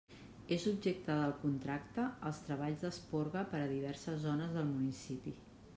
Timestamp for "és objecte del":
0.53-1.33